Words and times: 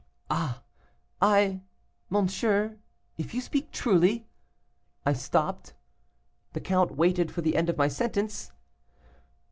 "'Ah 0.31 0.63
I 1.21 1.61
monsieur, 2.09 2.79
if 3.19 3.35
you 3.35 3.39
speak 3.41 3.69
truly' 3.71 4.25
I 5.05 5.13
stopped. 5.13 5.75
The 6.53 6.59
count 6.59 6.95
waited 6.95 7.31
for 7.31 7.41
the 7.43 7.55
end 7.55 7.69
of 7.69 7.77
my 7.77 7.87
sentence. 7.87 8.51